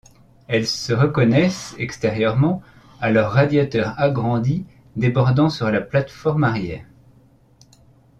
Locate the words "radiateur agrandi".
3.33-4.65